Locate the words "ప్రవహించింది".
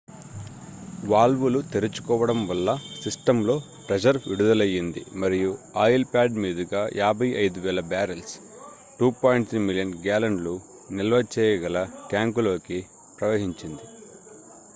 13.19-13.85